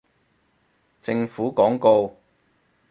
[0.99, 2.15] 政府廣告